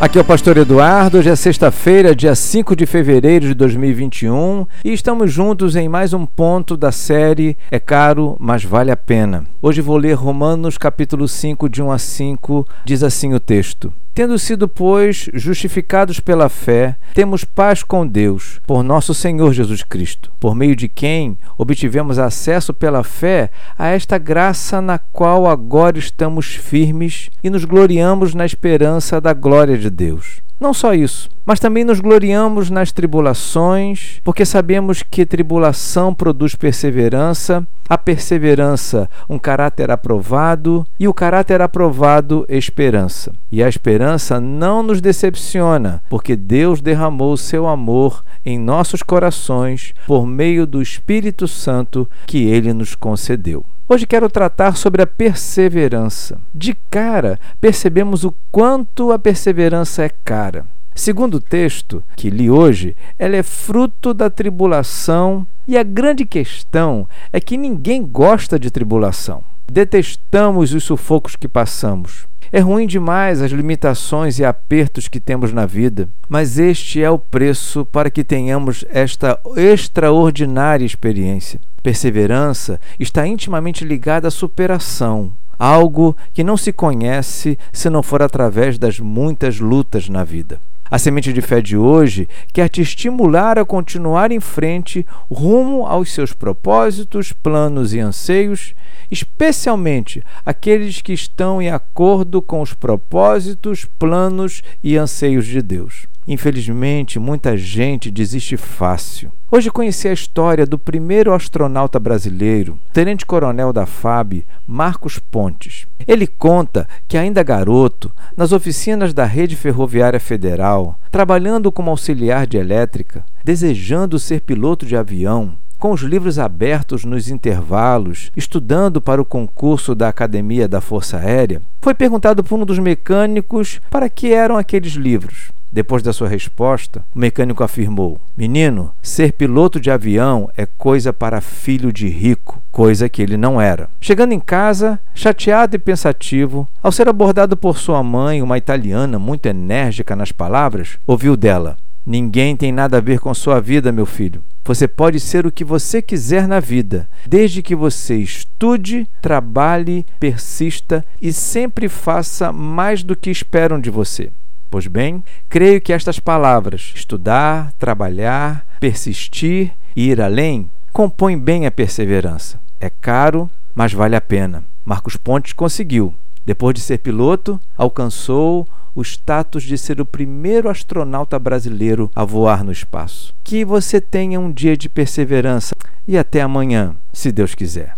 Aqui 0.00 0.16
é 0.16 0.20
o 0.20 0.24
Pastor 0.24 0.56
Eduardo, 0.56 1.18
hoje 1.18 1.28
é 1.28 1.34
sexta-feira, 1.34 2.14
dia 2.14 2.32
5 2.32 2.76
de 2.76 2.86
fevereiro 2.86 3.48
de 3.48 3.54
2021 3.54 4.64
e 4.84 4.92
estamos 4.92 5.32
juntos 5.32 5.74
em 5.74 5.88
mais 5.88 6.12
um 6.12 6.24
ponto 6.24 6.76
da 6.76 6.92
série 6.92 7.56
É 7.68 7.80
Caro, 7.80 8.36
mas 8.38 8.62
Vale 8.62 8.92
a 8.92 8.96
Pena. 8.96 9.44
Hoje 9.60 9.80
vou 9.80 9.96
ler 9.96 10.12
Romanos 10.12 10.78
capítulo 10.78 11.26
5, 11.26 11.68
de 11.68 11.82
1 11.82 11.90
a 11.90 11.98
5, 11.98 12.68
diz 12.84 13.02
assim 13.02 13.34
o 13.34 13.40
texto. 13.40 13.92
Tendo 14.18 14.36
sido, 14.36 14.66
pois, 14.66 15.30
justificados 15.32 16.18
pela 16.18 16.48
fé, 16.48 16.96
temos 17.14 17.44
paz 17.44 17.84
com 17.84 18.04
Deus, 18.04 18.60
por 18.66 18.82
nosso 18.82 19.14
Senhor 19.14 19.52
Jesus 19.52 19.84
Cristo, 19.84 20.32
por 20.40 20.56
meio 20.56 20.74
de 20.74 20.88
quem 20.88 21.38
obtivemos 21.56 22.18
acesso 22.18 22.74
pela 22.74 23.04
fé 23.04 23.48
a 23.78 23.86
esta 23.86 24.18
graça 24.18 24.80
na 24.80 24.98
qual 24.98 25.46
agora 25.46 26.00
estamos 26.00 26.46
firmes 26.46 27.30
e 27.44 27.48
nos 27.48 27.64
gloriamos 27.64 28.34
na 28.34 28.44
esperança 28.44 29.20
da 29.20 29.32
glória 29.32 29.78
de 29.78 29.87
Deus. 29.90 30.40
Não 30.60 30.74
só 30.74 30.92
isso, 30.92 31.30
mas 31.46 31.60
também 31.60 31.84
nos 31.84 32.00
gloriamos 32.00 32.68
nas 32.68 32.90
tribulações, 32.90 34.20
porque 34.24 34.44
sabemos 34.44 35.04
que 35.04 35.24
tribulação 35.24 36.12
produz 36.12 36.56
perseverança, 36.56 37.64
a 37.88 37.96
perseverança, 37.96 39.08
um 39.28 39.38
caráter 39.38 39.88
aprovado, 39.88 40.84
e 40.98 41.06
o 41.06 41.14
caráter 41.14 41.62
aprovado, 41.62 42.44
esperança. 42.48 43.32
E 43.52 43.62
a 43.62 43.68
esperança 43.68 44.40
não 44.40 44.82
nos 44.82 45.00
decepciona, 45.00 46.02
porque 46.10 46.34
Deus 46.34 46.80
derramou 46.80 47.36
seu 47.36 47.68
amor 47.68 48.24
em 48.44 48.58
nossos 48.58 49.00
corações 49.00 49.94
por 50.08 50.26
meio 50.26 50.66
do 50.66 50.82
Espírito 50.82 51.46
Santo 51.46 52.08
que 52.26 52.48
ele 52.48 52.72
nos 52.72 52.96
concedeu. 52.96 53.64
Hoje 53.90 54.06
quero 54.06 54.28
tratar 54.28 54.76
sobre 54.76 55.00
a 55.00 55.06
perseverança. 55.06 56.38
De 56.54 56.76
cara, 56.90 57.40
percebemos 57.58 58.22
o 58.22 58.34
quanto 58.52 59.12
a 59.12 59.18
perseverança 59.18 60.04
é 60.04 60.10
cara. 60.26 60.66
Segundo 60.94 61.36
o 61.36 61.40
texto 61.40 62.04
que 62.14 62.28
li 62.28 62.50
hoje, 62.50 62.94
ela 63.18 63.34
é 63.34 63.42
fruto 63.42 64.12
da 64.12 64.28
tribulação, 64.28 65.46
e 65.66 65.78
a 65.78 65.82
grande 65.82 66.26
questão 66.26 67.08
é 67.32 67.40
que 67.40 67.56
ninguém 67.56 68.04
gosta 68.04 68.58
de 68.58 68.70
tribulação. 68.70 69.42
Detestamos 69.66 70.74
os 70.74 70.84
sufocos 70.84 71.34
que 71.34 71.48
passamos. 71.48 72.26
É 72.50 72.60
ruim 72.60 72.86
demais 72.86 73.42
as 73.42 73.50
limitações 73.50 74.38
e 74.38 74.44
apertos 74.44 75.06
que 75.06 75.20
temos 75.20 75.52
na 75.52 75.66
vida, 75.66 76.08
mas 76.28 76.58
este 76.58 77.02
é 77.02 77.10
o 77.10 77.18
preço 77.18 77.84
para 77.84 78.10
que 78.10 78.24
tenhamos 78.24 78.84
esta 78.90 79.38
extraordinária 79.56 80.84
experiência. 80.84 81.60
Perseverança 81.82 82.80
está 82.98 83.26
intimamente 83.26 83.84
ligada 83.84 84.28
à 84.28 84.30
superação, 84.30 85.32
algo 85.58 86.16
que 86.32 86.44
não 86.44 86.56
se 86.56 86.72
conhece 86.72 87.58
se 87.72 87.90
não 87.90 88.02
for 88.02 88.22
através 88.22 88.78
das 88.78 89.00
muitas 89.00 89.58
lutas 89.58 90.08
na 90.08 90.22
vida. 90.22 90.60
A 90.90 90.98
semente 90.98 91.32
de 91.34 91.42
fé 91.42 91.60
de 91.60 91.76
hoje 91.76 92.26
quer 92.52 92.68
te 92.68 92.80
estimular 92.80 93.58
a 93.58 93.64
continuar 93.64 94.32
em 94.32 94.40
frente 94.40 95.04
rumo 95.30 95.84
aos 95.86 96.10
seus 96.12 96.32
propósitos, 96.32 97.32
planos 97.32 97.92
e 97.92 98.00
anseios, 98.00 98.74
especialmente 99.10 100.22
aqueles 100.46 101.02
que 101.02 101.12
estão 101.12 101.60
em 101.60 101.70
acordo 101.70 102.40
com 102.40 102.62
os 102.62 102.72
propósitos, 102.72 103.84
planos 103.98 104.62
e 104.82 104.96
anseios 104.96 105.46
de 105.46 105.60
Deus. 105.60 106.06
Infelizmente, 106.28 107.18
muita 107.18 107.56
gente 107.56 108.10
desiste 108.10 108.54
fácil. 108.58 109.32
Hoje 109.50 109.70
conheci 109.70 110.06
a 110.08 110.12
história 110.12 110.66
do 110.66 110.78
primeiro 110.78 111.32
astronauta 111.32 111.98
brasileiro, 111.98 112.78
tenente-coronel 112.92 113.72
da 113.72 113.86
FAB, 113.86 114.44
Marcos 114.66 115.18
Pontes. 115.18 115.86
Ele 116.06 116.26
conta 116.26 116.86
que, 117.08 117.16
ainda 117.16 117.42
garoto, 117.42 118.12
nas 118.36 118.52
oficinas 118.52 119.14
da 119.14 119.24
Rede 119.24 119.56
Ferroviária 119.56 120.20
Federal, 120.20 121.00
trabalhando 121.10 121.72
como 121.72 121.90
auxiliar 121.90 122.46
de 122.46 122.58
elétrica, 122.58 123.24
desejando 123.42 124.18
ser 124.18 124.42
piloto 124.42 124.84
de 124.84 124.96
avião, 124.98 125.56
com 125.78 125.92
os 125.92 126.00
livros 126.00 126.38
abertos 126.38 127.04
nos 127.04 127.30
intervalos, 127.30 128.32
estudando 128.36 129.00
para 129.00 129.22
o 129.22 129.24
concurso 129.24 129.94
da 129.94 130.08
Academia 130.08 130.66
da 130.66 130.80
Força 130.80 131.18
Aérea, 131.18 131.62
foi 131.80 131.94
perguntado 131.94 132.42
por 132.42 132.58
um 132.58 132.64
dos 132.64 132.78
mecânicos 132.78 133.80
para 133.88 134.08
que 134.08 134.32
eram 134.32 134.56
aqueles 134.56 134.94
livros. 134.94 135.50
Depois 135.70 136.02
da 136.02 136.14
sua 136.14 136.28
resposta, 136.28 137.04
o 137.14 137.18
mecânico 137.18 137.62
afirmou: 137.62 138.18
Menino, 138.34 138.90
ser 139.02 139.32
piloto 139.32 139.78
de 139.78 139.90
avião 139.90 140.50
é 140.56 140.64
coisa 140.64 141.12
para 141.12 141.42
filho 141.42 141.92
de 141.92 142.08
rico, 142.08 142.60
coisa 142.72 143.08
que 143.08 143.20
ele 143.20 143.36
não 143.36 143.60
era. 143.60 143.90
Chegando 144.00 144.32
em 144.32 144.40
casa, 144.40 144.98
chateado 145.14 145.76
e 145.76 145.78
pensativo, 145.78 146.66
ao 146.82 146.90
ser 146.90 147.06
abordado 147.06 147.54
por 147.54 147.76
sua 147.76 148.02
mãe, 148.02 148.40
uma 148.40 148.56
italiana 148.56 149.18
muito 149.18 149.46
enérgica 149.46 150.16
nas 150.16 150.32
palavras, 150.32 150.98
ouviu 151.06 151.36
dela: 151.36 151.76
Ninguém 152.08 152.56
tem 152.56 152.72
nada 152.72 152.96
a 152.96 153.00
ver 153.02 153.20
com 153.20 153.34
sua 153.34 153.60
vida, 153.60 153.92
meu 153.92 154.06
filho. 154.06 154.42
Você 154.64 154.88
pode 154.88 155.20
ser 155.20 155.44
o 155.44 155.52
que 155.52 155.62
você 155.62 156.00
quiser 156.00 156.48
na 156.48 156.58
vida, 156.58 157.06
desde 157.26 157.60
que 157.60 157.76
você 157.76 158.16
estude, 158.16 159.06
trabalhe, 159.20 160.06
persista 160.18 161.04
e 161.20 161.34
sempre 161.34 161.86
faça 161.86 162.50
mais 162.50 163.02
do 163.02 163.14
que 163.14 163.28
esperam 163.28 163.78
de 163.78 163.90
você. 163.90 164.30
Pois 164.70 164.86
bem, 164.86 165.22
creio 165.50 165.82
que 165.82 165.92
estas 165.92 166.18
palavras, 166.18 166.92
estudar, 166.94 167.74
trabalhar, 167.78 168.66
persistir 168.80 169.74
e 169.94 170.08
ir 170.08 170.18
além, 170.18 170.70
compõem 170.94 171.38
bem 171.38 171.66
a 171.66 171.70
perseverança. 171.70 172.58
É 172.80 172.88
caro, 172.88 173.50
mas 173.74 173.92
vale 173.92 174.16
a 174.16 174.20
pena. 174.22 174.64
Marcos 174.82 175.14
Pontes 175.16 175.52
conseguiu. 175.52 176.14
Depois 176.46 176.74
de 176.74 176.80
ser 176.80 177.00
piloto, 177.00 177.60
alcançou 177.76 178.66
o 178.98 179.02
status 179.02 179.62
de 179.62 179.78
ser 179.78 180.00
o 180.00 180.04
primeiro 180.04 180.68
astronauta 180.68 181.38
brasileiro 181.38 182.10
a 182.16 182.24
voar 182.24 182.64
no 182.64 182.72
espaço. 182.72 183.32
Que 183.44 183.64
você 183.64 184.00
tenha 184.00 184.40
um 184.40 184.50
dia 184.50 184.76
de 184.76 184.88
perseverança 184.88 185.72
e 186.06 186.18
até 186.18 186.40
amanhã, 186.40 186.96
se 187.12 187.30
Deus 187.30 187.54
quiser. 187.54 187.96